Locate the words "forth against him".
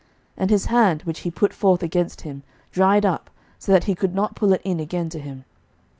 1.53-2.41